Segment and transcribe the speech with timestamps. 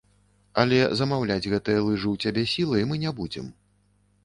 [0.61, 3.45] Але замаўляць гэтыя лыжы ў цябе сілай мы не будзем.